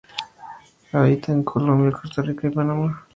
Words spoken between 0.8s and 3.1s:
Habita en Colombia, Costa Rica y Panamá.